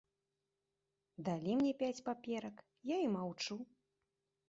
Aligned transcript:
Далі 1.27 1.51
мне 1.61 1.71
пяць 1.83 2.03
паперак, 2.09 2.67
я 2.97 3.01
і 3.07 3.15
маўчу. 3.21 3.63